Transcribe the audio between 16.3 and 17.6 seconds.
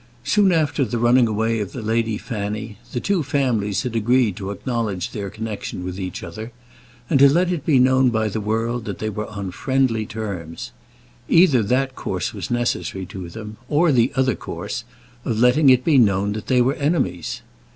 that they were enemies.